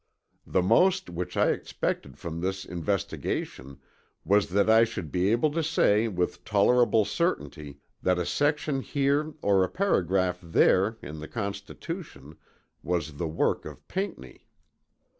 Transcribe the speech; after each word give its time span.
The 0.47 0.63
most 0.63 1.11
which 1.11 1.37
I 1.37 1.49
expected 1.51 2.17
from 2.17 2.41
this 2.41 2.65
investigation 2.65 3.77
was 4.25 4.49
that 4.49 4.67
I 4.67 4.83
should 4.83 5.11
be 5.11 5.29
able 5.31 5.51
to 5.51 5.61
say 5.61 6.07
with 6.07 6.43
tolerable 6.43 7.05
certainty 7.05 7.77
that 8.01 8.17
a 8.17 8.25
section 8.25 8.81
here 8.81 9.35
or 9.43 9.63
a 9.63 9.69
paragraph 9.69 10.39
there 10.41 10.97
in 11.03 11.19
the 11.19 11.27
Constitution, 11.27 12.35
was 12.81 13.17
the 13.17 13.27
work 13.27 13.63
of 13.63 13.87
Pinckney. 13.87 14.47